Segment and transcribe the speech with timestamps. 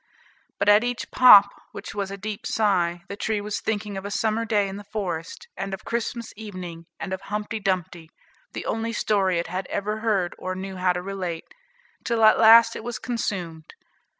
[0.57, 4.09] But at each "pop," which was a deep sigh, the tree was thinking of a
[4.09, 8.09] summer day in the forest; and of Christmas evening, and of "Humpty Dumpty,"
[8.53, 11.53] the only story it had ever heard or knew how to relate,
[12.03, 13.75] till at last it was consumed.